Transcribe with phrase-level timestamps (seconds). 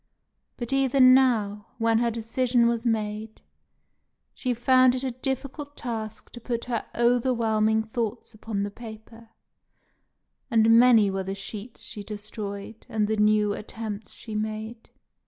[0.57, 3.39] But even now, when her decision was made,
[4.33, 9.29] she found it a difficult task to put her overwhelming thoughts upon the paper;
[10.49, 14.89] and many were the sheets she destroyed, and the new attempts she made.